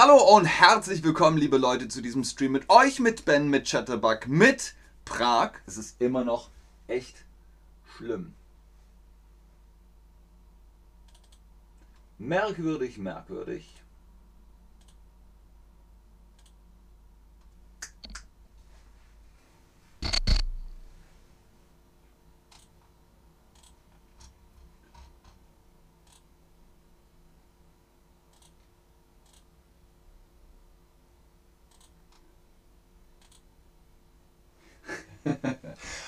Hallo 0.00 0.36
und 0.36 0.44
herzlich 0.44 1.02
willkommen, 1.02 1.38
liebe 1.38 1.56
Leute, 1.56 1.88
zu 1.88 2.00
diesem 2.00 2.22
Stream 2.22 2.52
mit 2.52 2.70
euch, 2.70 3.00
mit 3.00 3.24
Ben, 3.24 3.48
mit 3.48 3.68
Chatterbug, 3.68 4.28
mit 4.28 4.74
Prag. 5.04 5.54
Es 5.66 5.76
ist 5.76 6.00
immer 6.00 6.22
noch 6.22 6.50
echt 6.86 7.24
schlimm. 7.96 8.32
Merkwürdig, 12.16 12.98
merkwürdig. 12.98 13.74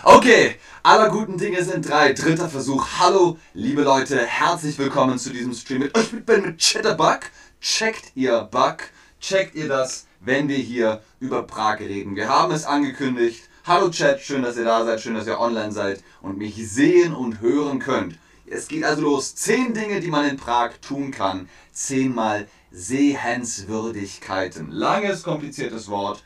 Okay, 0.03 0.57
aller 0.91 1.09
guten 1.09 1.39
Dinge 1.39 1.63
sind 1.63 1.89
drei. 1.89 2.13
Dritter 2.15 2.49
Versuch. 2.49 2.85
Hallo, 2.99 3.39
liebe 3.55 3.83
Leute, 3.83 4.27
herzlich 4.27 4.77
willkommen 4.77 5.21
zu 5.21 5.31
diesem 5.31 5.55
Stream 5.55 5.83
mit 5.83 5.97
euch. 5.97 6.13
Ich 6.13 6.27
bin 6.27 6.43
mit 6.43 6.61
Chatterbug. 6.61 7.21
Checkt 7.61 8.11
ihr 8.17 8.41
Bug? 8.51 8.79
Checkt 9.21 9.55
ihr 9.55 9.69
das, 9.69 10.09
wenn 10.19 10.49
wir 10.49 10.57
hier 10.57 11.01
über 11.21 11.45
Prag 11.45 11.79
reden? 11.79 12.17
Wir 12.17 12.29
haben 12.29 12.53
es 12.53 12.65
angekündigt. 12.65 13.49
Hallo 13.65 13.91
Chat, 13.91 14.21
schön, 14.21 14.43
dass 14.43 14.57
ihr 14.57 14.65
da 14.65 14.85
seid, 14.85 15.01
schön, 15.01 15.15
dass 15.15 15.29
ihr 15.29 15.39
online 15.39 15.71
seid 15.71 16.03
und 16.23 16.39
mich 16.39 16.57
sehen 16.69 17.15
und 17.15 17.41
hören 17.41 17.79
könnt. 17.79 18.19
Es 18.47 18.67
geht 18.67 18.83
also 18.83 19.03
los. 19.03 19.37
Zehn 19.37 19.73
Dinge, 19.73 20.01
die 20.01 20.11
man 20.11 20.29
in 20.29 20.39
Prag 20.39 20.73
tun 20.83 21.13
kann. 21.13 21.49
Zehnmal 21.73 22.49
Sehenswürdigkeiten. 22.73 24.73
Langes, 24.73 25.23
kompliziertes 25.23 25.89
Wort 25.89 26.25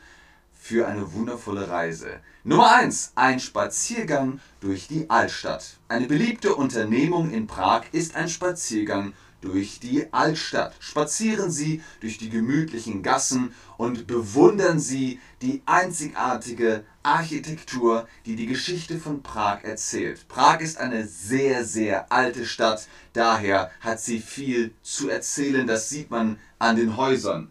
für 0.59 0.87
eine 0.87 1.13
wundervolle 1.13 1.69
Reise. 1.69 2.19
Nummer 2.47 2.75
1. 2.75 3.13
Ein 3.15 3.39
Spaziergang 3.39 4.39
durch 4.59 4.87
die 4.87 5.09
Altstadt. 5.09 5.77
Eine 5.87 6.05
beliebte 6.05 6.53
Unternehmung 6.53 7.31
in 7.31 7.47
Prag 7.47 7.85
ist 7.91 8.15
ein 8.15 8.29
Spaziergang 8.29 9.13
durch 9.41 9.79
die 9.79 10.13
Altstadt. 10.13 10.75
Spazieren 10.79 11.49
Sie 11.49 11.81
durch 12.01 12.19
die 12.19 12.29
gemütlichen 12.29 13.01
Gassen 13.01 13.55
und 13.77 14.05
bewundern 14.05 14.79
Sie 14.79 15.19
die 15.41 15.63
einzigartige 15.65 16.83
Architektur, 17.01 18.07
die 18.27 18.35
die 18.35 18.45
Geschichte 18.45 18.99
von 18.99 19.23
Prag 19.23 19.63
erzählt. 19.63 20.27
Prag 20.27 20.59
ist 20.59 20.77
eine 20.77 21.07
sehr, 21.07 21.65
sehr 21.65 22.11
alte 22.11 22.45
Stadt, 22.45 22.87
daher 23.13 23.71
hat 23.79 23.99
sie 23.99 24.19
viel 24.19 24.71
zu 24.83 25.09
erzählen, 25.09 25.65
das 25.65 25.89
sieht 25.89 26.11
man 26.11 26.37
an 26.59 26.75
den 26.75 26.95
Häusern. 26.95 27.49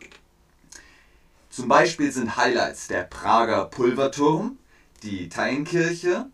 Zum 1.50 1.66
Beispiel 1.66 2.12
sind 2.12 2.36
Highlights 2.36 2.86
der 2.86 3.02
Prager 3.02 3.64
Pulverturm, 3.64 4.56
die 5.04 5.28
Teinkirche, 5.28 6.26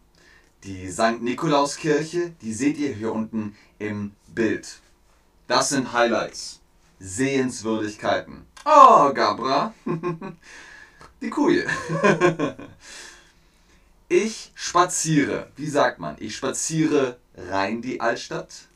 die 0.63 0.91
St. 0.91 1.21
Nikolauskirche, 1.21 2.31
die 2.41 2.53
seht 2.53 2.79
ihr 2.79 2.95
hier 2.95 3.13
unten 3.13 3.57
im 3.79 4.13
Bild. 4.29 4.79
Das 5.49 5.71
sind 5.71 5.93
Highlights, 5.93 6.61
Sehenswürdigkeiten. 7.01 8.47
Oh, 8.65 9.13
Gabra, 9.13 9.75
die 11.21 11.31
Kuh. 11.31 11.51
ich 14.09 14.53
spaziere, 14.55 15.51
wie 15.57 15.69
sagt 15.69 15.99
man, 15.99 16.17
ich 16.21 16.37
spaziere 16.37 17.19
rein 17.37 17.83
die 17.83 18.01
Altstadt, 18.01 18.69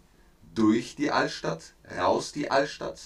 durch 0.55 0.97
die 0.97 1.11
Altstadt, 1.13 1.75
raus 1.97 2.33
die 2.33 2.51
Altstadt. 2.51 3.01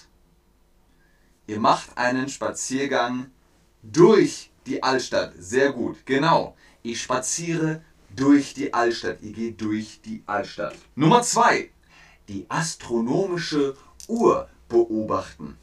Ihr 1.46 1.60
macht 1.60 1.96
einen 1.98 2.28
Spaziergang 2.28 3.30
durch 3.82 4.50
die 4.66 4.82
Altstadt. 4.82 5.32
Sehr 5.38 5.72
gut, 5.72 6.04
genau. 6.06 6.54
Ich 6.88 7.02
spaziere 7.02 7.82
durch 8.16 8.54
die 8.54 8.72
Altstadt. 8.72 9.20
Ihr 9.20 9.34
geht 9.34 9.60
durch 9.60 10.00
die 10.02 10.22
Altstadt. 10.24 10.74
Nummer 10.94 11.20
zwei: 11.20 11.68
Die 12.28 12.46
astronomische 12.48 13.76
Uhr 14.06 14.48
beobachten. 14.70 15.58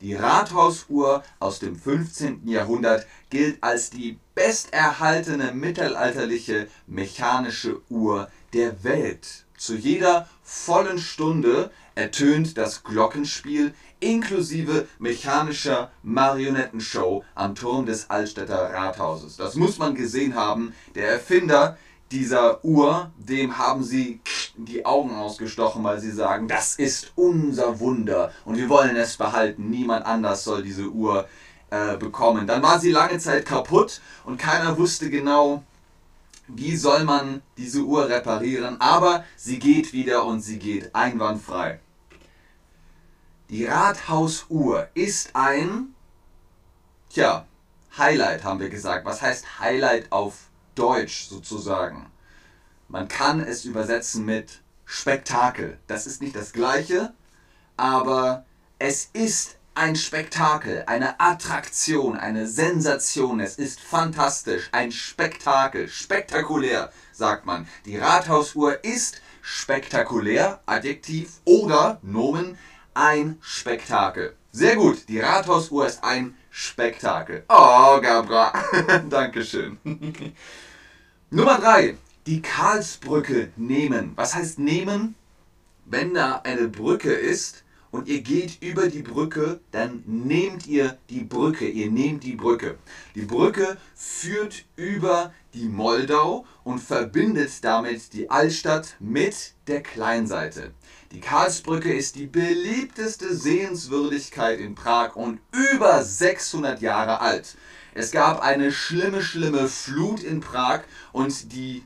Die 0.00 0.14
Rathausuhr 0.14 1.22
aus 1.38 1.58
dem 1.58 1.76
15. 1.76 2.48
Jahrhundert 2.48 3.06
gilt 3.28 3.62
als 3.62 3.90
die 3.90 4.18
besterhaltene 4.34 5.52
mittelalterliche 5.52 6.68
mechanische 6.86 7.82
Uhr 7.90 8.30
der 8.54 8.82
Welt. 8.84 9.43
Zu 9.56 9.76
jeder 9.76 10.28
vollen 10.42 10.98
Stunde 10.98 11.70
ertönt 11.94 12.58
das 12.58 12.82
Glockenspiel 12.82 13.72
inklusive 14.00 14.88
mechanischer 14.98 15.90
Marionettenshow 16.02 17.24
am 17.34 17.54
Turm 17.54 17.86
des 17.86 18.10
Altstädter 18.10 18.72
Rathauses. 18.72 19.36
Das 19.36 19.54
muss 19.54 19.78
man 19.78 19.94
gesehen 19.94 20.34
haben. 20.34 20.74
Der 20.94 21.08
Erfinder 21.08 21.78
dieser 22.10 22.64
Uhr, 22.64 23.10
dem 23.16 23.58
haben 23.58 23.82
sie 23.82 24.20
die 24.56 24.84
Augen 24.84 25.14
ausgestochen, 25.14 25.82
weil 25.82 26.00
sie 26.00 26.12
sagen, 26.12 26.48
das 26.48 26.76
ist 26.76 27.12
unser 27.16 27.80
Wunder 27.80 28.32
und 28.44 28.56
wir 28.56 28.68
wollen 28.68 28.96
es 28.96 29.16
behalten. 29.16 29.70
Niemand 29.70 30.04
anders 30.04 30.44
soll 30.44 30.62
diese 30.62 30.88
Uhr 30.88 31.26
äh, 31.70 31.96
bekommen. 31.96 32.46
Dann 32.46 32.62
war 32.62 32.78
sie 32.78 32.92
lange 32.92 33.18
Zeit 33.18 33.46
kaputt 33.46 34.00
und 34.24 34.38
keiner 34.38 34.78
wusste 34.78 35.10
genau, 35.10 35.64
wie 36.46 36.76
soll 36.76 37.04
man 37.04 37.42
diese 37.56 37.82
Uhr 37.82 38.08
reparieren, 38.08 38.80
aber 38.80 39.24
sie 39.36 39.58
geht 39.58 39.92
wieder 39.92 40.24
und 40.24 40.40
sie 40.40 40.58
geht 40.58 40.94
einwandfrei. 40.94 41.80
Die 43.50 43.66
Rathausuhr 43.66 44.88
ist 44.94 45.30
ein, 45.34 45.94
tja, 47.10 47.46
Highlight 47.96 48.42
haben 48.42 48.60
wir 48.60 48.70
gesagt. 48.70 49.04
Was 49.04 49.22
heißt 49.22 49.60
Highlight 49.60 50.10
auf 50.10 50.48
Deutsch 50.74 51.28
sozusagen? 51.28 52.06
Man 52.88 53.08
kann 53.08 53.40
es 53.40 53.64
übersetzen 53.64 54.24
mit 54.24 54.60
Spektakel. 54.84 55.78
Das 55.86 56.06
ist 56.06 56.20
nicht 56.20 56.36
das 56.36 56.52
gleiche, 56.52 57.14
aber 57.76 58.44
es 58.78 59.10
ist 59.12 59.56
ein 59.74 59.96
Spektakel, 59.96 60.84
eine 60.86 61.18
Attraktion, 61.20 62.16
eine 62.16 62.46
Sensation. 62.46 63.40
Es 63.40 63.56
ist 63.56 63.80
fantastisch, 63.80 64.68
ein 64.72 64.92
Spektakel, 64.92 65.88
spektakulär, 65.88 66.92
sagt 67.12 67.44
man. 67.44 67.66
Die 67.84 67.98
Rathausuhr 67.98 68.84
ist 68.84 69.20
spektakulär, 69.42 70.60
Adjektiv 70.66 71.40
oder 71.44 71.98
Nomen 72.02 72.56
ein 72.94 73.38
Spektakel. 73.40 74.36
Sehr 74.52 74.76
gut, 74.76 75.08
die 75.08 75.18
Rathausuhr 75.18 75.86
ist 75.86 76.04
ein 76.04 76.36
Spektakel. 76.50 77.44
Oh, 77.48 78.00
Gabra, 78.00 78.52
Dankeschön. 79.10 79.78
Nummer 81.30 81.58
3. 81.58 81.96
Die 82.26 82.40
Karlsbrücke 82.40 83.50
nehmen. 83.56 84.12
Was 84.14 84.36
heißt 84.36 84.60
nehmen? 84.60 85.16
Wenn 85.84 86.14
da 86.14 86.40
eine 86.44 86.68
Brücke 86.68 87.12
ist 87.12 87.63
und 87.94 88.08
ihr 88.08 88.22
geht 88.22 88.60
über 88.60 88.88
die 88.88 89.02
Brücke, 89.02 89.60
dann 89.70 90.02
nehmt 90.04 90.66
ihr 90.66 90.98
die 91.10 91.22
Brücke. 91.22 91.68
Ihr 91.68 91.92
nehmt 91.92 92.24
die 92.24 92.34
Brücke. 92.34 92.76
Die 93.14 93.22
Brücke 93.22 93.76
führt 93.94 94.64
über 94.74 95.32
die 95.54 95.68
Moldau 95.68 96.44
und 96.64 96.80
verbindet 96.80 97.52
damit 97.62 98.12
die 98.12 98.28
Altstadt 98.28 98.96
mit 98.98 99.54
der 99.68 99.80
Kleinseite. 99.80 100.72
Die 101.12 101.20
Karlsbrücke 101.20 101.94
ist 101.94 102.16
die 102.16 102.26
beliebteste 102.26 103.32
Sehenswürdigkeit 103.32 104.58
in 104.58 104.74
Prag 104.74 105.14
und 105.14 105.38
über 105.72 106.02
600 106.02 106.80
Jahre 106.80 107.20
alt. 107.20 107.56
Es 107.94 108.10
gab 108.10 108.42
eine 108.42 108.72
schlimme, 108.72 109.22
schlimme 109.22 109.68
Flut 109.68 110.20
in 110.24 110.40
Prag 110.40 110.80
und 111.12 111.52
die, 111.52 111.84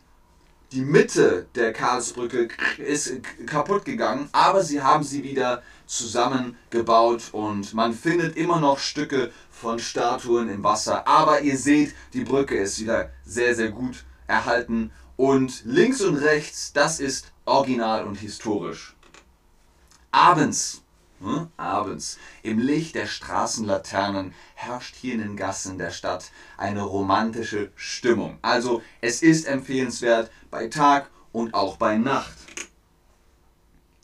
die 0.72 0.80
Mitte 0.80 1.48
der 1.54 1.74
Karlsbrücke 1.74 2.48
ist 2.78 3.12
kaputt 3.44 3.84
gegangen, 3.84 4.30
aber 4.32 4.64
sie 4.64 4.80
haben 4.80 5.04
sie 5.04 5.22
wieder 5.22 5.62
zusammengebaut 5.88 7.30
und 7.32 7.74
man 7.74 7.94
findet 7.94 8.36
immer 8.36 8.60
noch 8.60 8.78
Stücke 8.78 9.32
von 9.50 9.78
Statuen 9.78 10.48
im 10.48 10.62
Wasser. 10.62 11.08
Aber 11.08 11.40
ihr 11.40 11.56
seht, 11.56 11.94
die 12.12 12.24
Brücke 12.24 12.56
ist 12.56 12.78
wieder 12.78 13.10
sehr, 13.24 13.54
sehr 13.54 13.70
gut 13.70 14.04
erhalten 14.26 14.92
und 15.16 15.64
links 15.64 16.00
und 16.00 16.16
rechts, 16.16 16.72
das 16.72 17.00
ist 17.00 17.32
original 17.44 18.04
und 18.04 18.16
historisch. 18.16 18.94
Abends, 20.12 20.82
hm, 21.20 21.48
abends, 21.56 22.18
im 22.42 22.58
Licht 22.58 22.94
der 22.94 23.06
Straßenlaternen 23.06 24.34
herrscht 24.54 24.94
hier 24.94 25.14
in 25.14 25.20
den 25.20 25.36
Gassen 25.36 25.78
der 25.78 25.90
Stadt 25.90 26.30
eine 26.56 26.82
romantische 26.82 27.72
Stimmung. 27.74 28.38
Also 28.42 28.82
es 29.00 29.22
ist 29.22 29.46
empfehlenswert 29.46 30.30
bei 30.50 30.68
Tag 30.68 31.10
und 31.32 31.54
auch 31.54 31.76
bei 31.78 31.96
Nacht. 31.96 32.36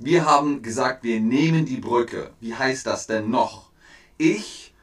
Wir 0.05 0.27
haben 0.27 0.61
gesagt, 0.61 1.03
wir 1.03 1.19
nehmen 1.19 1.65
die 1.65 1.79
Brücke. 1.79 2.31
Wie 2.39 2.55
heißt 2.55 2.87
das 2.87 3.07
denn 3.07 3.31
noch? 3.31 3.71
Ich 4.19 4.75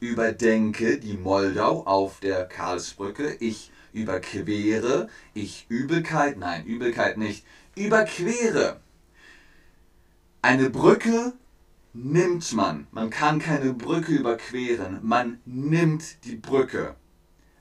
überdenke 0.00 0.98
die 0.98 1.18
Moldau 1.18 1.84
auf 1.84 2.18
der 2.20 2.46
Karlsbrücke. 2.46 3.36
Ich 3.40 3.70
überquere. 3.92 5.08
Ich 5.34 5.66
Übelkeit, 5.68 6.38
nein, 6.38 6.64
Übelkeit 6.64 7.18
nicht. 7.18 7.44
Überquere 7.76 8.80
eine 10.42 10.70
Brücke 10.70 11.34
nimmt 11.92 12.50
man. 12.54 12.86
Man 12.90 13.10
kann 13.10 13.38
keine 13.38 13.74
Brücke 13.74 14.12
überqueren. 14.12 15.00
Man 15.02 15.40
nimmt 15.44 16.24
die 16.24 16.36
Brücke. 16.36 16.96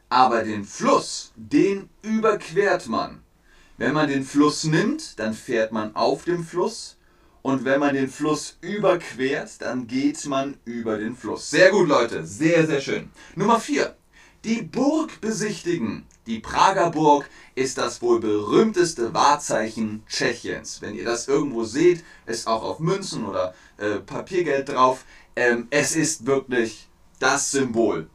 Aber 0.08 0.44
den 0.44 0.64
Fluss, 0.64 1.34
den 1.36 1.90
überquert 2.02 2.88
man. 2.88 3.22
Wenn 3.78 3.94
man 3.94 4.08
den 4.08 4.24
Fluss 4.24 4.64
nimmt, 4.64 5.20
dann 5.20 5.34
fährt 5.34 5.74
man 5.74 5.96
auf 5.96 6.24
dem 6.24 6.46
Fluss. 6.46 6.96
Und 7.42 7.64
wenn 7.66 7.80
man 7.80 7.96
den 7.96 8.10
Fluss 8.10 8.58
überquert, 8.62 9.62
dann 9.62 9.88
geht 9.88 10.26
man 10.26 10.58
über 10.66 10.98
den 10.98 11.16
Fluss. 11.16 11.50
Sehr 11.50 11.72
gut, 11.72 11.88
Leute. 11.88 12.26
Sehr, 12.26 12.68
sehr 12.68 12.82
schön. 12.82 13.10
Nummer 13.36 13.60
4. 13.60 13.96
Die 14.44 14.62
Burg 14.62 15.22
besichtigen. 15.22 16.06
Die 16.26 16.40
Prager 16.40 16.92
Burg 16.92 17.30
ist 17.56 17.78
das 17.78 18.02
wohl 18.02 18.20
berühmteste 18.20 19.14
Wahrzeichen 19.14 20.04
Tschechiens. 20.08 20.82
Wenn 20.82 20.96
ihr 20.96 21.06
das 21.06 21.28
irgendwo 21.28 21.64
seht, 21.64 22.04
ist 22.26 22.48
auch 22.48 22.64
auf 22.64 22.80
Münzen 22.80 23.26
oder 23.26 23.54
äh, 23.78 24.00
Papiergeld 24.00 24.70
drauf. 24.70 25.06
Ähm, 25.36 25.68
es 25.72 25.96
ist 25.96 26.26
wirklich 26.26 26.88
das 27.20 27.52
Symbol. 27.52 28.10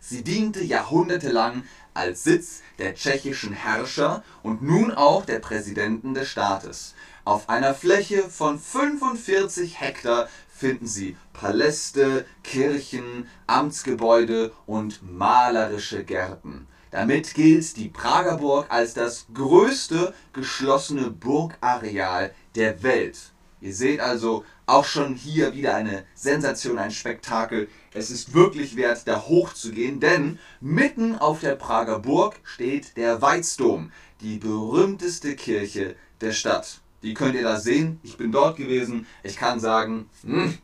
Sie 0.00 0.22
diente 0.22 0.62
jahrhundertelang 0.62 1.64
als 1.94 2.24
Sitz 2.24 2.62
der 2.78 2.94
tschechischen 2.94 3.52
Herrscher 3.52 4.22
und 4.42 4.62
nun 4.62 4.92
auch 4.92 5.24
der 5.24 5.38
Präsidenten 5.38 6.14
des 6.14 6.28
Staates. 6.28 6.94
Auf 7.26 7.48
einer 7.48 7.74
Fläche 7.74 8.30
von 8.30 8.56
45 8.56 9.80
Hektar 9.80 10.28
finden 10.48 10.86
Sie 10.86 11.16
Paläste, 11.32 12.24
Kirchen, 12.44 13.26
Amtsgebäude 13.48 14.52
und 14.64 15.00
malerische 15.02 16.04
Gärten. 16.04 16.68
Damit 16.92 17.34
gilt 17.34 17.76
die 17.78 17.88
Prager 17.88 18.36
Burg 18.36 18.66
als 18.68 18.94
das 18.94 19.26
größte 19.34 20.14
geschlossene 20.32 21.10
Burgareal 21.10 22.32
der 22.54 22.84
Welt. 22.84 23.32
Ihr 23.60 23.74
seht 23.74 23.98
also 23.98 24.44
auch 24.66 24.84
schon 24.84 25.16
hier 25.16 25.52
wieder 25.52 25.74
eine 25.74 26.04
Sensation, 26.14 26.78
ein 26.78 26.92
Spektakel. 26.92 27.68
Es 27.92 28.12
ist 28.12 28.34
wirklich 28.34 28.76
wert, 28.76 29.02
da 29.06 29.22
hochzugehen, 29.22 29.98
denn 29.98 30.38
mitten 30.60 31.16
auf 31.16 31.40
der 31.40 31.56
Prager 31.56 31.98
Burg 31.98 32.36
steht 32.44 32.96
der 32.96 33.20
Weizdom, 33.20 33.90
die 34.20 34.38
berühmteste 34.38 35.34
Kirche 35.34 35.96
der 36.20 36.30
Stadt. 36.30 36.82
Die 37.02 37.14
könnt 37.14 37.34
ihr 37.34 37.42
da 37.42 37.58
sehen. 37.58 38.00
Ich 38.02 38.16
bin 38.16 38.32
dort 38.32 38.56
gewesen. 38.56 39.06
Ich 39.22 39.36
kann 39.36 39.60
sagen, 39.60 40.08
mh, 40.22 40.44
hm, 40.44 40.58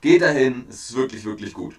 geht 0.00 0.22
dahin. 0.22 0.66
Es 0.68 0.90
ist 0.90 0.96
wirklich, 0.96 1.24
wirklich 1.24 1.52
gut. 1.52 1.78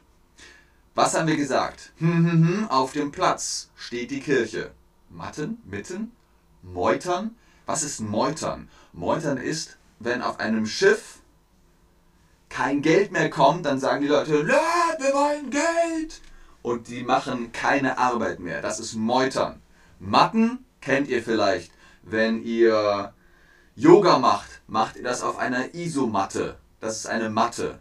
Was 0.93 1.13
haben 1.13 1.27
wir 1.27 1.35
gesagt? 1.35 1.91
Hm, 1.97 2.31
hm, 2.31 2.47
hm, 2.47 2.69
auf 2.69 2.93
dem 2.93 3.11
Platz 3.11 3.69
steht 3.75 4.11
die 4.11 4.19
Kirche. 4.19 4.71
Matten, 5.09 5.61
mitten, 5.65 6.11
Meutern. 6.61 7.35
Was 7.65 7.83
ist 7.83 7.99
Meutern? 7.99 8.69
Meutern 8.93 9.37
ist, 9.37 9.77
wenn 9.99 10.21
auf 10.21 10.39
einem 10.39 10.65
Schiff 10.65 11.19
kein 12.49 12.81
Geld 12.81 13.11
mehr 13.11 13.29
kommt, 13.29 13.65
dann 13.65 13.79
sagen 13.79 14.01
die 14.01 14.07
Leute, 14.07 14.47
wir 14.47 15.13
wollen 15.13 15.49
Geld. 15.49 16.21
Und 16.61 16.87
die 16.87 17.03
machen 17.03 17.51
keine 17.51 17.97
Arbeit 17.97 18.39
mehr. 18.39 18.61
Das 18.61 18.79
ist 18.79 18.95
Meutern. 18.95 19.61
Matten 19.99 20.65
kennt 20.81 21.07
ihr 21.09 21.21
vielleicht, 21.21 21.71
wenn 22.03 22.43
ihr 22.43 23.13
Yoga 23.77 24.19
macht, 24.19 24.61
macht 24.67 24.95
ihr 24.95 25.03
das 25.03 25.21
auf 25.21 25.37
einer 25.37 25.73
Isomatte. 25.73 26.57
Das 26.79 26.95
ist 26.95 27.07
eine 27.07 27.29
Matte. 27.29 27.79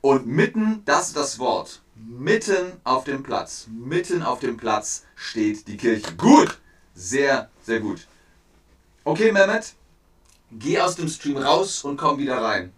Und 0.00 0.26
mitten, 0.26 0.82
das 0.84 1.08
ist 1.08 1.16
das 1.16 1.38
Wort. 1.40 1.82
Mitten 1.96 2.80
auf 2.84 3.04
dem 3.04 3.24
Platz, 3.24 3.66
mitten 3.68 4.22
auf 4.22 4.38
dem 4.38 4.56
Platz 4.56 5.04
steht 5.16 5.66
die 5.66 5.76
Kirche. 5.76 6.14
Gut, 6.16 6.60
sehr, 6.94 7.50
sehr 7.62 7.80
gut. 7.80 8.06
Okay, 9.02 9.32
Mehmet, 9.32 9.74
geh 10.52 10.78
aus 10.80 10.94
dem 10.94 11.08
Stream 11.08 11.38
raus 11.38 11.82
und 11.82 11.96
komm 11.96 12.18
wieder 12.18 12.40
rein. 12.40 12.72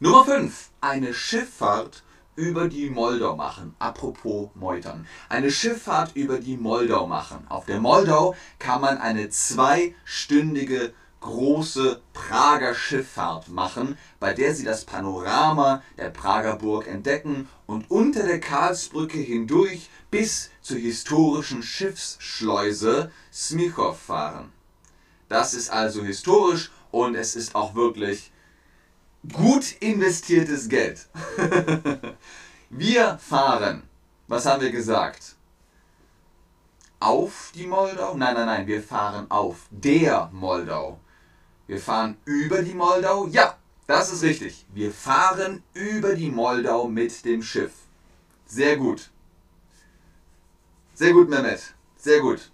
Nummer 0.00 0.24
5. 0.24 0.70
Eine 0.80 1.14
Schifffahrt 1.14 2.02
über 2.36 2.68
die 2.68 2.88
Moldau 2.90 3.36
machen. 3.36 3.74
Apropos 3.78 4.50
Meutern. 4.54 5.06
Eine 5.28 5.50
Schifffahrt 5.50 6.16
über 6.16 6.38
die 6.38 6.56
Moldau 6.56 7.06
machen. 7.06 7.46
Auf 7.48 7.66
der 7.66 7.80
Moldau 7.80 8.34
kann 8.58 8.80
man 8.80 8.98
eine 8.98 9.28
zweistündige 9.28 10.94
große 11.20 12.00
Prager 12.12 12.74
Schifffahrt 12.74 13.48
machen, 13.48 13.96
bei 14.18 14.34
der 14.34 14.54
sie 14.54 14.64
das 14.64 14.84
Panorama 14.84 15.82
der 15.96 16.10
Prager 16.10 16.56
Burg 16.56 16.88
entdecken 16.88 17.48
und 17.66 17.90
unter 17.90 18.24
der 18.24 18.40
Karlsbrücke 18.40 19.18
hindurch 19.18 19.88
bis 20.10 20.50
zur 20.60 20.78
historischen 20.78 21.62
Schiffsschleuse 21.62 23.12
Smichow 23.32 23.96
fahren. 23.96 24.52
Das 25.28 25.54
ist 25.54 25.70
also 25.70 26.02
historisch 26.02 26.72
und 26.90 27.14
es 27.14 27.36
ist 27.36 27.54
auch 27.54 27.74
wirklich 27.74 28.31
gut 29.30 29.76
investiertes 29.80 30.68
Geld. 30.68 31.06
wir 32.70 33.18
fahren, 33.18 33.82
was 34.28 34.46
haben 34.46 34.62
wir 34.62 34.70
gesagt? 34.70 35.36
Auf 37.00 37.52
die 37.54 37.66
Moldau? 37.66 38.14
Nein, 38.14 38.34
nein, 38.34 38.46
nein, 38.46 38.66
wir 38.66 38.82
fahren 38.82 39.30
auf 39.30 39.66
der 39.70 40.30
Moldau. 40.32 41.00
Wir 41.66 41.78
fahren 41.78 42.16
über 42.24 42.62
die 42.62 42.74
Moldau? 42.74 43.26
Ja, 43.28 43.56
das 43.86 44.12
ist 44.12 44.22
richtig. 44.22 44.66
Wir 44.72 44.92
fahren 44.92 45.62
über 45.74 46.14
die 46.14 46.30
Moldau 46.30 46.88
mit 46.88 47.24
dem 47.24 47.42
Schiff. 47.42 47.72
Sehr 48.46 48.76
gut. 48.76 49.10
Sehr 50.94 51.12
gut, 51.12 51.28
Mehmet. 51.28 51.74
Sehr 51.96 52.20
gut. 52.20 52.50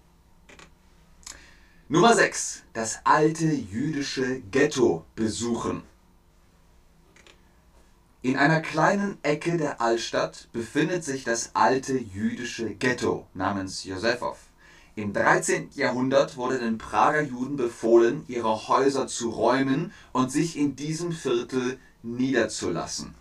Nummer 1.87 2.13
6. 2.13 2.63
Das 2.73 2.99
alte 3.03 3.45
jüdische 3.45 4.41
Ghetto 4.51 5.05
besuchen. 5.15 5.83
In 8.21 8.35
einer 8.35 8.59
kleinen 8.59 9.17
Ecke 9.23 9.55
der 9.55 9.79
Altstadt 9.79 10.49
befindet 10.51 11.05
sich 11.05 11.23
das 11.23 11.51
alte 11.53 11.97
jüdische 11.97 12.75
Ghetto 12.75 13.25
namens 13.33 13.85
Josefow. 13.85 14.35
Im 14.97 15.13
13. 15.13 15.69
Jahrhundert 15.75 16.35
wurde 16.35 16.59
den 16.59 16.77
Prager 16.77 17.21
Juden 17.21 17.55
befohlen, 17.55 18.25
ihre 18.27 18.67
Häuser 18.67 19.07
zu 19.07 19.29
räumen 19.29 19.93
und 20.11 20.33
sich 20.33 20.57
in 20.57 20.75
diesem 20.75 21.13
Viertel 21.13 21.79
niederzulassen. 22.03 23.15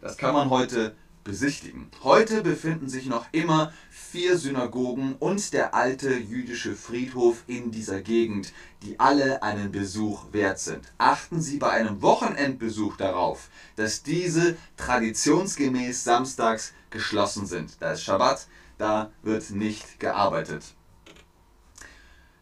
Das 0.00 0.16
kann 0.16 0.34
man 0.34 0.50
heute 0.50 0.94
besichtigen. 1.24 1.90
Heute 2.02 2.42
befinden 2.42 2.88
sich 2.88 3.06
noch 3.06 3.26
immer 3.32 3.72
vier 3.90 4.38
Synagogen 4.38 5.16
und 5.18 5.52
der 5.52 5.74
alte 5.74 6.14
jüdische 6.16 6.76
Friedhof 6.76 7.42
in 7.46 7.70
dieser 7.70 8.02
Gegend, 8.02 8.52
die 8.82 9.00
alle 9.00 9.42
einen 9.42 9.72
Besuch 9.72 10.32
wert 10.32 10.60
sind. 10.60 10.92
Achten 10.98 11.40
Sie 11.40 11.56
bei 11.58 11.70
einem 11.70 12.02
Wochenendbesuch 12.02 12.96
darauf, 12.96 13.48
dass 13.76 14.02
diese 14.02 14.56
traditionsgemäß 14.76 16.04
samstags 16.04 16.74
geschlossen 16.90 17.46
sind. 17.46 17.76
Da 17.80 17.92
ist 17.92 18.04
Schabbat, 18.04 18.46
da 18.78 19.10
wird 19.22 19.50
nicht 19.50 19.98
gearbeitet. 19.98 20.74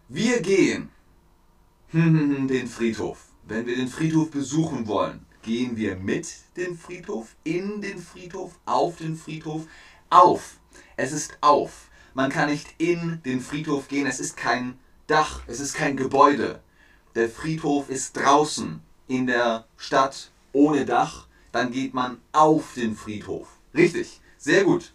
Wir 0.08 0.42
gehen 0.42 0.90
den 1.92 2.66
Friedhof. 2.66 3.28
Wenn 3.44 3.66
wir 3.66 3.76
den 3.76 3.88
Friedhof 3.88 4.30
besuchen 4.30 4.86
wollen, 4.86 5.26
gehen 5.42 5.76
wir 5.76 5.96
mit 5.96 6.28
dem 6.56 6.78
Friedhof, 6.78 7.34
in 7.44 7.80
den 7.80 7.98
Friedhof, 7.98 8.52
auf 8.64 8.96
den 8.96 9.16
Friedhof, 9.16 9.66
auf. 10.10 10.58
Es 10.96 11.12
ist 11.12 11.38
auf. 11.40 11.90
Man 12.14 12.30
kann 12.30 12.50
nicht 12.50 12.74
in 12.78 13.20
den 13.24 13.40
Friedhof 13.40 13.88
gehen. 13.88 14.06
Es 14.06 14.20
ist 14.20 14.36
kein 14.36 14.78
Dach, 15.06 15.42
es 15.46 15.60
ist 15.60 15.74
kein 15.74 15.96
Gebäude. 15.96 16.60
Der 17.14 17.28
Friedhof 17.28 17.88
ist 17.88 18.16
draußen 18.16 18.80
in 19.08 19.26
der 19.26 19.66
Stadt 19.76 20.30
ohne 20.52 20.84
Dach. 20.84 21.26
Dann 21.50 21.70
geht 21.70 21.92
man 21.92 22.18
auf 22.32 22.74
den 22.74 22.96
Friedhof. 22.96 23.48
Richtig, 23.74 24.20
sehr 24.38 24.64
gut. 24.64 24.92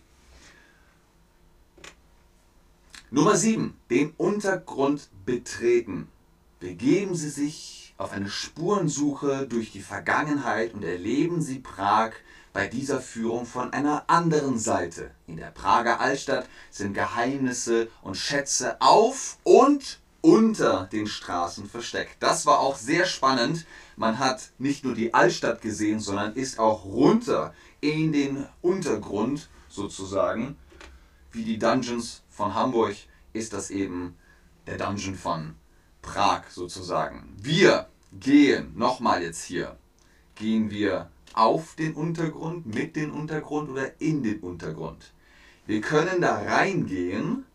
Nummer 3.10 3.36
7. 3.36 3.74
Den 3.90 4.14
Untergrund 4.18 5.10
betreten. 5.26 6.10
Begeben 6.60 7.16
Sie 7.16 7.30
sich 7.30 7.87
auf 7.98 8.12
eine 8.12 8.30
Spurensuche 8.30 9.48
durch 9.48 9.72
die 9.72 9.82
Vergangenheit 9.82 10.74
und 10.74 10.84
erleben 10.84 11.42
Sie 11.42 11.60
Prag 11.60 12.12
bei 12.54 12.68
dieser 12.68 13.02
Führung 13.02 13.46
von 13.46 13.74
einer 13.74 14.04
anderen 14.08 14.58
Seite. 14.60 15.12
In 15.28 15.38
der 15.38 15.52
Prager 15.52 16.00
Altstadt 16.00 16.48
sind 16.72 16.94
Geheimnisse 16.94 17.90
und 18.02 18.16
Schätze 18.16 18.82
auf 18.82 19.38
und 19.44 20.00
unter 20.22 20.90
den 20.92 21.08
Straßen 21.08 21.68
versteckt. 21.68 22.18
Das 22.20 22.46
war 22.46 22.60
auch 22.60 22.76
sehr 22.76 23.06
spannend. 23.06 23.66
Man 23.96 24.20
hat 24.20 24.52
nicht 24.58 24.84
nur 24.84 24.96
die 24.96 25.14
Altstadt 25.14 25.62
gesehen, 25.62 26.00
sondern 26.00 26.34
ist 26.34 26.60
auch 26.60 26.86
runter 26.86 27.54
in 27.80 28.12
den 28.12 28.46
Untergrund 28.62 29.50
sozusagen, 29.70 30.58
wie 31.32 31.44
die 31.44 31.60
Dungeons 31.60 32.24
von 32.30 32.54
Hamburg 32.56 32.96
ist 33.34 33.54
das 33.54 33.70
eben 33.70 34.16
der 34.66 34.78
Dungeon 34.78 35.16
von 35.16 35.56
Prag 36.08 36.44
sozusagen. 36.50 37.36
Wir 37.42 37.88
gehen, 38.14 38.74
nochmal 38.76 39.22
jetzt 39.22 39.44
hier, 39.44 39.76
gehen 40.36 40.72
wir 40.72 41.10
auf 41.34 41.76
den 41.76 41.94
Untergrund, 41.94 42.66
mit 42.66 42.96
dem 42.96 43.14
Untergrund 43.14 43.70
oder 43.70 43.92
in 44.00 44.24
den 44.24 44.40
Untergrund. 44.40 45.12
Wir 45.66 45.82
können 45.82 46.22
da 46.22 46.36
reingehen, 46.38 47.46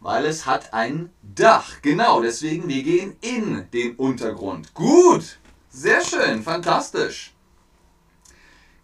weil 0.00 0.24
es 0.24 0.46
hat 0.46 0.72
ein 0.72 1.10
Dach. 1.22 1.82
Genau, 1.82 2.22
deswegen 2.22 2.66
wir 2.66 2.82
gehen 2.82 3.16
in 3.20 3.66
den 3.72 3.94
Untergrund. 3.96 4.72
Gut, 4.74 5.38
Sehr 5.70 6.02
schön, 6.02 6.42
fantastisch. 6.42 7.34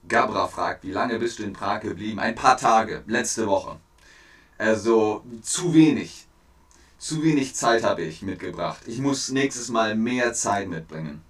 Gabra 0.06 0.46
fragt, 0.46 0.84
wie 0.84 0.92
lange 0.92 1.18
bist 1.18 1.38
du 1.38 1.44
in 1.44 1.54
Prag 1.54 1.80
geblieben? 1.80 2.18
Ein 2.18 2.34
paar 2.34 2.58
Tage, 2.58 3.02
letzte 3.06 3.46
Woche. 3.46 3.80
Also 4.58 5.24
zu 5.42 5.72
wenig. 5.72 6.23
Zu 7.04 7.22
wenig 7.22 7.54
Zeit 7.54 7.84
habe 7.84 8.00
ich 8.00 8.22
mitgebracht. 8.22 8.80
Ich 8.86 8.98
muss 8.98 9.28
nächstes 9.28 9.68
Mal 9.68 9.94
mehr 9.94 10.32
Zeit 10.32 10.68
mitbringen. 10.68 11.20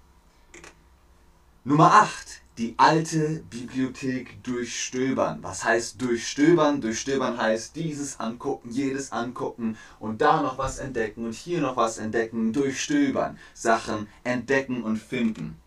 Nummer 1.65 1.91
8. 1.91 2.43
Die 2.57 2.75
alte 2.77 3.43
Bibliothek 3.49 4.41
durchstöbern. 4.41 5.39
Was 5.41 5.65
heißt 5.65 6.01
durchstöbern? 6.01 6.79
Durchstöbern 6.79 7.37
heißt 7.37 7.75
dieses 7.75 8.21
angucken, 8.21 8.69
jedes 8.71 9.11
angucken 9.11 9.77
und 9.99 10.21
da 10.21 10.41
noch 10.41 10.57
was 10.57 10.79
entdecken 10.79 11.25
und 11.25 11.33
hier 11.33 11.59
noch 11.59 11.75
was 11.75 11.97
entdecken. 11.97 12.53
Durchstöbern. 12.53 13.37
Sachen 13.53 14.07
entdecken 14.23 14.81
und 14.81 14.95
finden. 14.95 15.57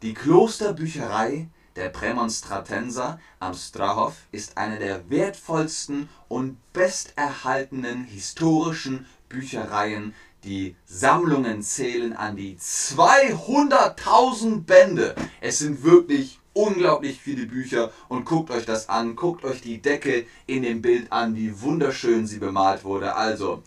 Die 0.00 0.14
Klosterbücherei 0.14 1.48
der 1.76 1.90
Prämonstratenser 1.90 3.20
am 3.40 3.52
Strahov 3.52 4.14
ist 4.32 4.56
eine 4.56 4.78
der 4.78 5.10
wertvollsten 5.10 6.08
und 6.28 6.56
besterhaltenen 6.72 8.04
historischen 8.04 9.06
Büchereien. 9.34 10.14
Die 10.44 10.76
Sammlungen 10.84 11.62
zählen 11.62 12.12
an 12.12 12.36
die 12.36 12.56
200.000 12.56 14.64
Bände. 14.64 15.14
Es 15.40 15.58
sind 15.58 15.82
wirklich 15.82 16.38
unglaublich 16.52 17.20
viele 17.20 17.46
Bücher 17.46 17.90
und 18.08 18.24
guckt 18.24 18.50
euch 18.50 18.64
das 18.64 18.88
an, 18.88 19.16
guckt 19.16 19.44
euch 19.44 19.60
die 19.60 19.82
Decke 19.82 20.26
in 20.46 20.62
dem 20.62 20.82
Bild 20.82 21.10
an, 21.12 21.34
wie 21.34 21.60
wunderschön 21.60 22.26
sie 22.26 22.38
bemalt 22.38 22.84
wurde. 22.84 23.16
Also, 23.16 23.62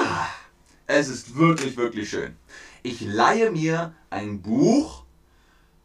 ah, 0.00 0.26
es 0.86 1.08
ist 1.08 1.36
wirklich, 1.36 1.76
wirklich 1.76 2.08
schön. 2.08 2.36
Ich 2.82 3.00
leihe 3.00 3.50
mir 3.50 3.94
ein 4.08 4.40
Buch 4.40 5.02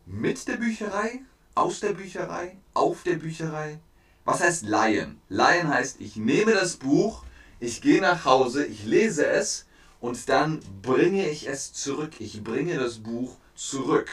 mit 0.05 0.47
der 0.47 0.57
Bücherei, 0.57 1.21
aus 1.55 1.79
der 1.79 1.93
Bücherei, 1.93 2.57
auf 2.73 3.03
der 3.03 3.15
Bücherei. 3.15 3.79
Was 4.25 4.41
heißt 4.41 4.63
leihen? 4.63 5.19
Leihen 5.27 5.67
heißt, 5.67 5.99
ich 5.99 6.15
nehme 6.15 6.53
das 6.53 6.77
Buch, 6.77 7.25
ich 7.63 7.81
gehe 7.81 8.01
nach 8.01 8.25
Hause, 8.25 8.65
ich 8.65 8.83
lese 8.83 9.25
es 9.25 9.65
und 10.01 10.27
dann 10.27 10.59
bringe 10.81 11.29
ich 11.29 11.47
es 11.47 11.71
zurück. 11.71 12.11
Ich 12.19 12.43
bringe 12.43 12.77
das 12.77 12.97
Buch 12.99 13.37
zurück. 13.55 14.09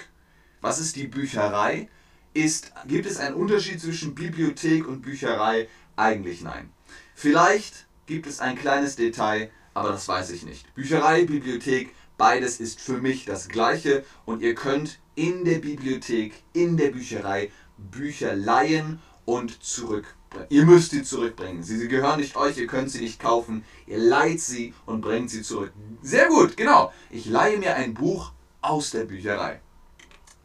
Was 0.61 0.79
ist 0.79 0.95
die 0.95 1.09
Bücherei? 1.09 1.89
Ist, 2.33 2.73
gibt 2.87 3.07
es 3.07 3.17
einen 3.17 3.35
Unterschied 3.35 3.81
zwischen 3.81 4.15
Bibliothek 4.15 4.87
und 4.87 5.03
Bücherei? 5.03 5.69
Eigentlich 5.97 6.43
nein. 6.43 6.71
Vielleicht 7.17 7.87
gibt 8.07 8.29
es 8.29 8.39
ein 8.39 8.57
kleines 8.57 8.95
Detail, 8.95 9.51
aber 9.75 9.91
das 9.91 10.07
weiß 10.07 10.31
ich 10.31 10.45
nicht. 10.45 10.73
Bücherei, 10.77 11.25
Bibliothek, 11.25 11.93
beides 12.17 12.61
ist 12.61 12.81
für 12.81 12.99
mich 12.99 13.25
das 13.25 13.49
gleiche 13.49 14.05
und 14.27 14.43
ihr 14.43 14.55
könnt 14.55 15.01
in 15.17 15.45
der 15.45 15.59
Bibliothek, 15.59 16.35
in 16.53 16.77
der 16.77 16.91
Bücherei 16.91 17.51
Bücher 17.77 18.37
leihen 18.37 19.01
und 19.25 19.61
zurückbringen. 19.65 20.20
Ihr 20.49 20.65
müsst 20.65 20.91
sie 20.91 21.03
zurückbringen. 21.03 21.63
Sie, 21.63 21.77
sie 21.77 21.89
gehören 21.89 22.21
nicht 22.21 22.37
euch, 22.37 22.57
ihr 22.57 22.67
könnt 22.67 22.91
sie 22.91 23.01
nicht 23.01 23.21
kaufen. 23.21 23.65
Ihr 23.87 23.99
leiht 23.99 24.41
sie 24.41 24.75
und 24.87 25.01
bringt 25.01 25.31
sie 25.31 25.43
zurück. 25.43 25.73
Sehr 26.03 26.29
gut, 26.29 26.57
genau. 26.57 26.93
Ich 27.11 27.27
leihe 27.27 27.59
mir 27.59 27.75
ein 27.77 27.95
Buch 27.95 28.33
aus 28.61 28.91
der 28.91 29.05
Bücherei. 29.05 29.61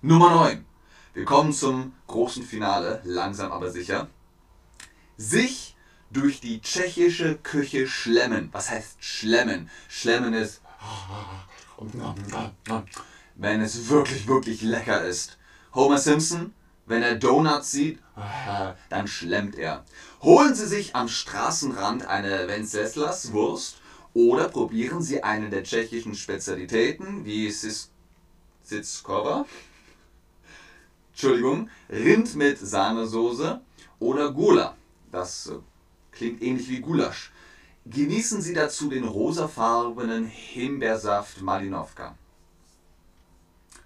Nummer 0.02 0.30
9. 0.32 0.66
Wir 1.14 1.26
kommen 1.26 1.54
zum 1.54 1.94
großen 2.08 2.44
Finale, 2.44 3.02
langsam 3.04 3.52
aber 3.52 3.72
sicher. 3.72 4.10
Sich 5.18 5.76
durch 6.12 6.40
die 6.40 6.62
tschechische 6.62 7.36
Küche 7.36 7.88
schlemmen. 7.88 8.50
Was 8.52 8.70
heißt 8.70 9.04
schlemmen? 9.04 9.70
Schlemmen 9.88 10.34
ist, 10.34 10.62
wenn 13.36 13.62
es 13.62 13.90
wirklich, 13.90 14.28
wirklich 14.28 14.62
lecker 14.62 15.04
ist. 15.04 15.38
Homer 15.74 15.98
Simpson 15.98 16.54
wenn 16.86 17.04
er 17.04 17.16
Donuts 17.16 17.72
sieht, 17.72 18.00
dann 18.90 19.08
schlemmt 19.08 19.56
er. 19.56 19.84
Holen 20.22 20.56
Sie 20.56 20.68
sich 20.68 20.96
am 20.96 21.08
Straßenrand 21.08 22.08
eine 22.08 22.48
Wenceslas 22.48 23.34
Wurst 23.34 23.78
oder 24.14 24.48
probieren 24.48 25.02
Sie 25.02 25.24
eine 25.24 25.50
der 25.50 25.64
tschechischen 25.64 26.16
Spezialitäten 26.16 27.26
wie 27.26 27.50
Sis 27.52 27.92
Sitzkova, 28.64 29.46
Entschuldigung, 31.12 31.70
Rind 31.90 32.36
mit 32.36 32.58
Sahnesoße 32.58 33.62
oder 34.00 34.32
Gula. 34.32 34.76
Das 35.12 35.48
äh, 35.48 35.60
klingt 36.12 36.42
ähnlich 36.42 36.68
wie 36.70 36.82
Gulasch. 36.82 37.32
Genießen 37.86 38.42
Sie 38.42 38.54
dazu 38.54 38.90
den 38.90 39.04
rosafarbenen 39.04 40.26
Himbeersaft 40.26 41.42
Malinovka. 41.42 42.16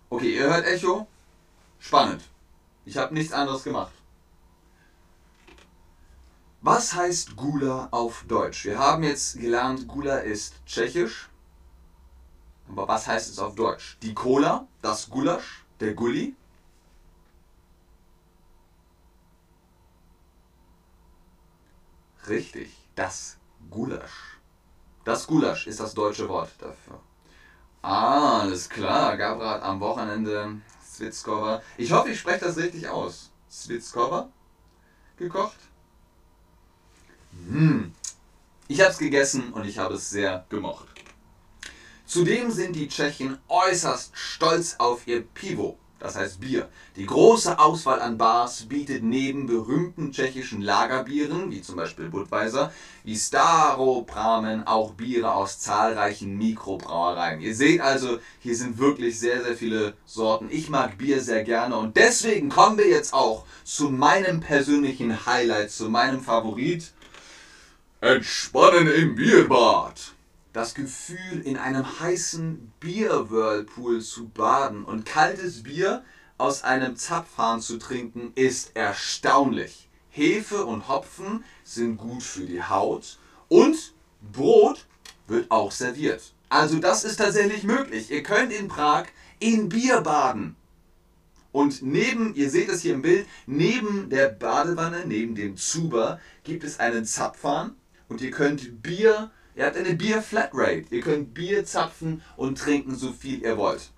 Okay, 0.10 0.38
ihr 0.38 0.50
hört 0.50 0.66
Echo? 0.66 1.08
Spannend. 1.80 2.24
Ich 2.90 2.98
habe 2.98 3.14
nichts 3.14 3.34
anderes 3.34 3.64
gemacht. 3.64 3.92
Was 6.62 6.96
heißt 6.96 7.36
Gula 7.36 7.88
auf 7.92 8.26
Deutsch? 8.28 8.66
Wir 8.66 8.80
haben 8.80 9.04
jetzt 9.04 9.40
gelernt, 9.40 9.88
Gula 9.88 10.18
ist 10.18 10.56
tschechisch. 10.66 11.30
Aber 12.68 12.88
was 12.88 13.06
heißt 13.06 13.30
es 13.30 13.38
auf 13.38 13.54
Deutsch? 13.54 14.00
Die 14.02 14.16
Cola, 14.16 14.68
das 14.82 15.08
Gulasch, 15.08 15.64
der 15.80 15.94
Gulli. 15.94 16.36
Richtig, 22.28 22.76
das 22.96 23.38
Gulasch. 23.70 24.40
Das 25.06 25.28
Gulasch 25.28 25.68
ist 25.68 25.80
das 25.80 25.94
deutsche 25.94 26.28
Wort 26.28 26.54
dafür. 26.58 27.00
Ah, 27.84 28.40
alles 28.40 28.68
klar. 28.68 29.16
Gabrat 29.16 29.62
am 29.62 29.80
Wochenende 29.80 30.60
Svitzkova. 31.00 31.62
Ich 31.78 31.92
hoffe, 31.92 32.10
ich 32.10 32.20
spreche 32.20 32.46
das 32.46 32.58
richtig 32.58 32.88
aus. 32.90 33.32
Svitzkova 33.50 34.30
gekocht. 35.18 35.58
Hm. 37.48 37.94
Ich 38.68 38.82
habe 38.82 38.92
es 38.92 38.98
gegessen 38.98 39.54
und 39.54 39.66
ich 39.66 39.78
habe 39.78 39.96
es 39.96 40.10
sehr 40.10 40.46
gemocht. 40.50 40.88
Zudem 42.06 42.52
sind 42.52 42.76
die 42.76 42.90
Tschechen 42.90 43.38
äußerst 43.48 44.12
stolz 44.14 44.76
auf 44.78 45.08
ihr 45.08 45.22
Pivo 45.22 45.78
das 46.00 46.16
heißt 46.16 46.40
Bier. 46.40 46.70
Die 46.96 47.06
große 47.06 47.60
Auswahl 47.60 48.02
an 48.02 48.18
Bars 48.18 48.64
bietet 48.64 49.04
neben 49.04 49.48
berühmten 49.48 50.12
tschechischen 50.12 50.62
Lagerbieren, 50.62 51.52
wie 51.52 51.62
zum 51.62 51.76
Beispiel 51.76 52.10
Budweiser, 52.10 52.72
wie 53.04 53.16
Staropramen 53.16 54.66
auch 54.66 54.94
Biere 54.94 55.34
aus 55.34 55.60
zahlreichen 55.60 56.38
Mikrobrauereien. 56.38 57.42
Ihr 57.42 57.56
seht 57.56 57.82
also, 57.82 58.20
hier 58.40 58.56
sind 58.56 58.78
wirklich 58.78 59.20
sehr, 59.20 59.44
sehr 59.44 59.56
viele 59.56 59.94
Sorten. 60.06 60.48
Ich 60.50 60.70
mag 60.70 60.98
Bier 60.98 61.22
sehr 61.22 61.44
gerne 61.44 61.78
und 61.78 61.98
deswegen 61.98 62.50
kommen 62.50 62.78
wir 62.78 62.88
jetzt 62.88 63.14
auch 63.14 63.46
zu 63.64 63.90
meinem 63.90 64.40
persönlichen 64.40 65.26
Highlight, 65.26 65.72
zu 65.72 65.90
meinem 65.90 66.22
Favorit. 66.22 66.92
Entspannen 68.02 68.88
im 68.88 69.16
Bierbad 69.16 70.14
das 70.54 70.74
Gefühl, 70.74 71.42
in 71.44 71.58
einem 71.58 72.00
heißen 72.00 72.72
Bier-Whirlpool 72.80 74.02
zu 74.02 74.30
baden 74.30 74.84
und 74.84 75.06
kaltes 75.06 75.64
Bier 75.64 76.04
aus 76.38 76.64
einem 76.64 76.96
Zapfhahn 76.96 77.62
zu 77.62 77.78
trinken, 77.78 78.32
ist 78.36 78.76
erstaunlich. 78.76 79.90
Hefe 80.10 80.66
und 80.66 80.88
Hopfen 80.88 81.44
sind 81.64 81.98
gut 81.98 82.24
für 82.24 82.46
die 82.46 82.64
Haut 82.64 83.20
und 83.48 83.94
Brot 84.34 84.88
wird 85.28 85.52
auch 85.52 85.72
serviert. 85.72 86.34
Also 86.50 86.80
das 86.80 87.04
ist 87.04 87.18
tatsächlich 87.18 87.64
möglich. 87.64 88.10
Ihr 88.10 88.24
könnt 88.24 88.52
in 88.52 88.68
Prag 88.68 89.06
in 89.40 89.70
Bier 89.70 90.02
baden. 90.02 90.56
Und 91.52 91.82
neben, 91.82 92.36
ihr 92.36 92.50
seht 92.50 92.70
es 92.70 92.82
hier 92.82 92.94
im 92.94 93.02
Bild, 93.02 93.28
neben 93.46 94.10
der 94.10 94.30
Badewanne, 94.30 95.06
neben 95.06 95.36
dem 95.36 95.58
Zuber, 95.58 96.20
gibt 96.44 96.64
es 96.64 96.80
einen 96.80 97.06
Zapfhahn 97.06 97.76
und 98.08 98.22
ihr 98.22 98.32
könnt 98.32 98.84
Bier 98.84 99.32
Ihr 99.60 99.66
habt 99.66 99.76
eine 99.76 99.94
Bier-Flatrate. 99.94 100.86
Ihr 100.90 101.02
könnt 101.02 101.34
Bier 101.34 101.66
zapfen 101.66 102.22
und 102.38 102.58
trinken, 102.58 102.96
so 102.96 103.12
viel 103.12 103.42
ihr 103.42 103.58
wollt. 103.58 103.92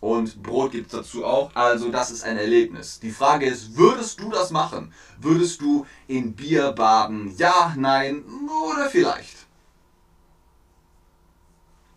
Und 0.00 0.42
Brot 0.42 0.72
gibt 0.72 0.88
es 0.88 0.92
dazu 0.92 1.24
auch. 1.24 1.50
Also 1.56 1.90
das 1.90 2.10
ist 2.10 2.24
ein 2.24 2.36
Erlebnis. 2.36 3.00
Die 3.00 3.10
Frage 3.10 3.46
ist, 3.46 3.74
würdest 3.78 4.20
du 4.20 4.28
das 4.28 4.50
machen? 4.50 4.92
Würdest 5.18 5.62
du 5.62 5.86
in 6.08 6.34
Bier 6.34 6.72
baden? 6.72 7.34
Ja, 7.38 7.72
nein 7.78 8.22
oder 8.68 8.90
vielleicht? 8.90 9.46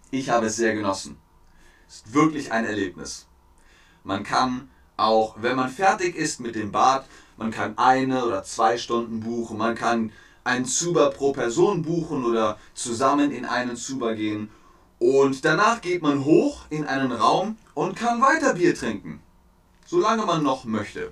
Ich 0.09 0.29
habe 0.29 0.45
es 0.45 0.55
sehr 0.55 0.73
genossen. 0.73 1.17
Es 1.89 1.95
ist 1.95 2.13
wirklich 2.13 2.53
ein 2.53 2.63
Erlebnis. 2.63 3.27
Man 4.05 4.23
kann 4.23 4.69
auch, 4.95 5.35
wenn 5.41 5.57
man 5.57 5.69
fertig 5.69 6.15
ist 6.15 6.39
mit 6.39 6.55
dem 6.55 6.71
Bad, 6.71 7.05
man 7.35 7.51
kann 7.51 7.77
eine 7.77 8.23
oder 8.23 8.43
zwei 8.43 8.77
Stunden 8.77 9.19
buchen, 9.19 9.57
man 9.57 9.75
kann 9.75 10.13
einen 10.45 10.65
Zuber 10.65 11.09
pro 11.09 11.33
Person 11.33 11.81
buchen 11.81 12.23
oder 12.23 12.57
zusammen 12.73 13.31
in 13.31 13.45
einen 13.45 13.75
Zuber 13.75 14.15
gehen. 14.15 14.49
Und 14.99 15.43
danach 15.43 15.81
geht 15.81 16.01
man 16.01 16.23
hoch 16.23 16.65
in 16.69 16.85
einen 16.85 17.11
Raum 17.11 17.57
und 17.73 17.97
kann 17.97 18.21
weiter 18.21 18.53
Bier 18.53 18.73
trinken. 18.73 19.21
Solange 19.85 20.25
man 20.25 20.43
noch 20.43 20.63
möchte. 20.63 21.11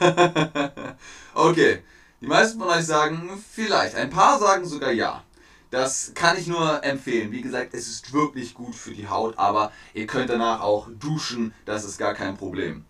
okay, 1.34 1.82
die 2.20 2.26
meisten 2.26 2.58
von 2.58 2.68
euch 2.68 2.86
sagen 2.86 3.28
vielleicht. 3.52 3.96
Ein 3.96 4.10
paar 4.10 4.38
sagen 4.38 4.64
sogar 4.64 4.92
ja. 4.92 5.24
Das 5.70 6.12
kann 6.14 6.36
ich 6.36 6.46
nur 6.46 6.84
empfehlen. 6.84 7.32
Wie 7.32 7.42
gesagt, 7.42 7.74
es 7.74 7.88
ist 7.88 8.12
wirklich 8.12 8.54
gut 8.54 8.74
für 8.74 8.92
die 8.92 9.08
Haut, 9.08 9.38
aber 9.38 9.72
ihr 9.94 10.06
könnt 10.06 10.30
danach 10.30 10.60
auch 10.60 10.88
duschen, 10.98 11.54
das 11.64 11.84
ist 11.84 11.98
gar 11.98 12.14
kein 12.14 12.36
Problem. 12.36 12.84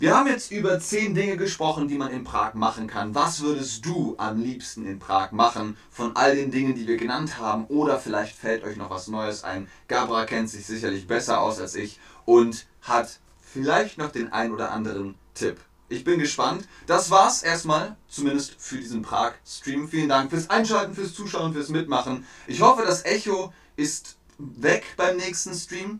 Wir 0.00 0.16
haben 0.16 0.28
jetzt 0.28 0.52
über 0.52 0.78
10 0.78 1.16
Dinge 1.16 1.36
gesprochen, 1.36 1.88
die 1.88 1.98
man 1.98 2.12
in 2.12 2.22
Prag 2.22 2.54
machen 2.54 2.86
kann. 2.86 3.16
Was 3.16 3.40
würdest 3.40 3.84
du 3.84 4.14
am 4.16 4.40
liebsten 4.40 4.86
in 4.86 5.00
Prag 5.00 5.32
machen 5.32 5.76
von 5.90 6.14
all 6.14 6.36
den 6.36 6.52
Dingen, 6.52 6.76
die 6.76 6.86
wir 6.86 6.96
genannt 6.96 7.40
haben? 7.40 7.64
Oder 7.64 7.98
vielleicht 7.98 8.36
fällt 8.36 8.62
euch 8.62 8.76
noch 8.76 8.90
was 8.90 9.08
Neues 9.08 9.42
ein. 9.42 9.66
Gabra 9.88 10.24
kennt 10.24 10.50
sich 10.50 10.66
sicherlich 10.66 11.08
besser 11.08 11.40
aus 11.40 11.58
als 11.58 11.74
ich 11.74 11.98
und 12.26 12.68
hat 12.80 13.18
vielleicht 13.40 13.98
noch 13.98 14.12
den 14.12 14.32
ein 14.32 14.52
oder 14.52 14.70
anderen 14.70 15.16
Tipp. 15.34 15.56
Ich 15.88 16.04
bin 16.04 16.20
gespannt. 16.20 16.68
Das 16.86 17.10
war's 17.10 17.42
erstmal, 17.42 17.96
zumindest 18.06 18.54
für 18.56 18.76
diesen 18.76 19.02
Prag-Stream. 19.02 19.88
Vielen 19.88 20.08
Dank 20.08 20.30
fürs 20.30 20.48
Einschalten, 20.48 20.94
fürs 20.94 21.12
Zuschauen, 21.12 21.54
fürs 21.54 21.70
Mitmachen. 21.70 22.24
Ich 22.46 22.60
hoffe, 22.60 22.84
das 22.86 23.04
Echo 23.04 23.52
ist 23.74 24.16
weg 24.38 24.84
beim 24.96 25.16
nächsten 25.16 25.54
Stream. 25.54 25.98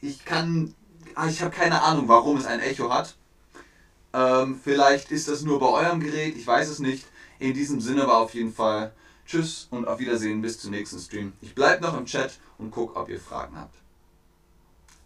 Ich 0.00 0.24
kann, 0.24 0.72
ah, 1.16 1.26
ich 1.26 1.42
habe 1.42 1.50
keine 1.50 1.82
Ahnung, 1.82 2.06
warum 2.06 2.36
es 2.36 2.46
ein 2.46 2.60
Echo 2.60 2.94
hat. 2.94 3.16
Ähm, 4.12 4.60
vielleicht 4.62 5.10
ist 5.10 5.28
das 5.28 5.42
nur 5.42 5.60
bei 5.60 5.68
eurem 5.68 6.00
Gerät, 6.00 6.36
ich 6.36 6.46
weiß 6.46 6.68
es 6.68 6.78
nicht. 6.78 7.06
In 7.38 7.54
diesem 7.54 7.80
Sinne 7.80 8.06
war 8.06 8.18
auf 8.18 8.34
jeden 8.34 8.52
Fall 8.52 8.92
Tschüss 9.26 9.68
und 9.70 9.86
auf 9.86 10.00
Wiedersehen 10.00 10.42
bis 10.42 10.58
zum 10.58 10.72
nächsten 10.72 10.98
Stream. 10.98 11.32
Ich 11.40 11.54
bleibe 11.54 11.84
noch 11.84 11.96
im 11.96 12.06
Chat 12.06 12.38
und 12.58 12.72
gucke, 12.72 12.98
ob 12.98 13.08
ihr 13.08 13.20
Fragen 13.20 13.56
habt. 13.56 13.76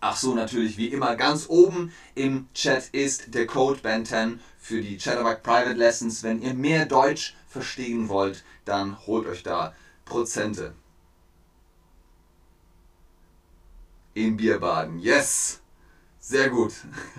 Ach 0.01 0.17
so, 0.17 0.35
natürlich, 0.35 0.77
wie 0.77 0.89
immer, 0.89 1.17
ganz 1.17 1.47
oben 1.49 1.93
im 2.15 2.47
Chat 2.53 2.89
ist 2.93 3.35
der 3.35 3.47
Code 3.47 3.81
BEN10 3.81 4.39
für 4.59 4.83
die 4.83 4.99
Chatterbug 4.99 5.43
Private 5.43 5.73
Lessons. 5.73 6.23
Wenn 6.23 6.43
ihr 6.43 6.55
mehr 6.55 6.85
Deutsch 6.85 7.35
verstehen 7.49 8.09
wollt, 8.09 8.45
dann 8.65 8.99
holt 9.07 9.27
euch 9.27 9.43
da 9.43 9.75
Prozente. 10.05 10.75
Im 14.13 14.37
Bierbaden, 14.37 14.99
yes! 14.99 15.61
Sehr 16.27 16.49
gut. 16.49 16.73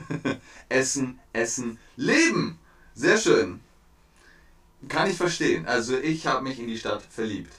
essen, 0.69 1.19
essen, 1.31 1.77
leben. 1.95 2.57
Sehr 2.95 3.19
schön. 3.19 3.61
Kann 4.87 5.07
ich 5.07 5.15
verstehen. 5.15 5.67
Also 5.67 5.95
ich 5.95 6.25
habe 6.25 6.41
mich 6.41 6.59
in 6.59 6.67
die 6.67 6.77
Stadt 6.79 7.03
verliebt. 7.03 7.53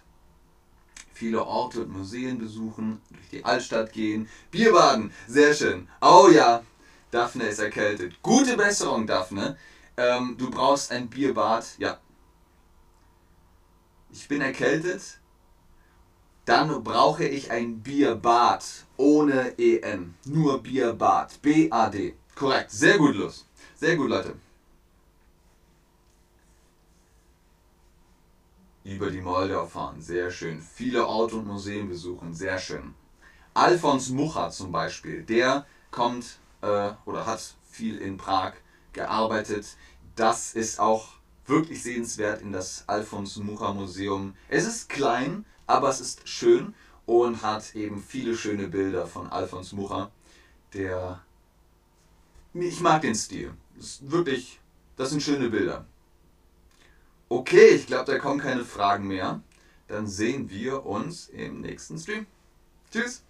Viele 1.14 1.44
Orte 1.44 1.82
und 1.82 1.92
Museen 1.92 2.38
besuchen, 2.38 3.00
durch 3.10 3.28
die 3.30 3.44
Altstadt 3.44 3.92
gehen, 3.92 4.28
Bierbaden. 4.50 5.12
Sehr 5.28 5.54
schön. 5.54 5.88
Oh 6.00 6.28
ja, 6.32 6.64
Daphne 7.12 7.44
ist 7.44 7.60
erkältet. 7.60 8.20
Gute 8.22 8.56
Besserung, 8.56 9.06
Daphne. 9.06 9.56
Ähm, 9.96 10.34
du 10.36 10.50
brauchst 10.50 10.90
ein 10.90 11.08
Bierbad. 11.08 11.64
Ja. 11.78 12.00
Ich 14.10 14.26
bin 14.26 14.40
erkältet. 14.40 15.20
Dann 16.46 16.84
brauche 16.84 17.24
ich 17.24 17.50
ein 17.50 17.80
Bierbad 17.80 18.64
ohne 18.96 19.58
EN. 19.58 20.14
Nur 20.24 20.62
Bierbad. 20.62 21.42
B-A-D. 21.42 22.14
Korrekt. 22.36 22.70
Sehr 22.70 22.98
gut, 22.98 23.16
Lust. 23.16 23.46
Sehr 23.74 23.96
gut, 23.96 24.08
Leute. 24.08 24.36
Über 28.84 29.10
die 29.10 29.20
Moldau 29.20 29.66
fahren. 29.66 30.00
Sehr 30.00 30.30
schön. 30.30 30.60
Viele 30.60 31.04
Auto- 31.04 31.38
und 31.38 31.48
Museen 31.48 31.88
besuchen. 31.88 32.32
Sehr 32.32 32.58
schön. 32.58 32.94
Alfons 33.52 34.10
Mucha 34.10 34.48
zum 34.50 34.70
Beispiel. 34.70 35.24
Der 35.24 35.66
kommt 35.90 36.38
äh, 36.62 36.92
oder 37.06 37.26
hat 37.26 37.56
viel 37.68 37.98
in 37.98 38.18
Prag 38.18 38.52
gearbeitet. 38.92 39.66
Das 40.14 40.54
ist 40.54 40.78
auch 40.78 41.08
wirklich 41.46 41.82
sehenswert 41.82 42.40
in 42.40 42.52
das 42.52 42.84
Alfons 42.86 43.36
Mucha 43.38 43.72
Museum. 43.72 44.34
Es 44.48 44.64
ist 44.64 44.88
klein, 44.88 45.44
aber 45.66 45.88
es 45.88 46.00
ist 46.00 46.28
schön 46.28 46.74
und 47.06 47.42
hat 47.42 47.74
eben 47.74 48.02
viele 48.02 48.36
schöne 48.36 48.68
Bilder 48.68 49.06
von 49.06 49.28
Alfons 49.28 49.72
Mucha, 49.72 50.10
der 50.72 51.20
ich 52.54 52.80
mag 52.80 53.02
den 53.02 53.14
Stil. 53.14 53.52
Ist 53.78 54.10
wirklich, 54.10 54.60
das 54.96 55.10
sind 55.10 55.22
schöne 55.22 55.50
Bilder. 55.50 55.84
Okay, 57.28 57.70
ich 57.70 57.86
glaube, 57.86 58.10
da 58.10 58.18
kommen 58.18 58.40
keine 58.40 58.64
Fragen 58.64 59.06
mehr. 59.08 59.40
Dann 59.88 60.06
sehen 60.06 60.48
wir 60.48 60.86
uns 60.86 61.28
im 61.28 61.60
nächsten 61.60 61.98
Stream. 61.98 62.26
Tschüss. 62.90 63.22